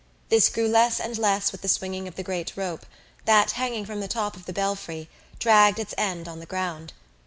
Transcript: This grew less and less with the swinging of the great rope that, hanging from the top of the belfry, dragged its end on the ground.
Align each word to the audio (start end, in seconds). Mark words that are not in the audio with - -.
This 0.29 0.49
grew 0.49 0.67
less 0.67 0.99
and 0.99 1.15
less 1.15 1.51
with 1.51 1.61
the 1.61 1.67
swinging 1.67 2.07
of 2.07 2.15
the 2.15 2.23
great 2.23 2.53
rope 2.57 2.87
that, 3.25 3.51
hanging 3.51 3.85
from 3.85 3.99
the 3.99 4.07
top 4.07 4.35
of 4.35 4.47
the 4.47 4.51
belfry, 4.51 5.11
dragged 5.37 5.77
its 5.77 5.93
end 5.95 6.27
on 6.27 6.39
the 6.39 6.47
ground. 6.47 6.93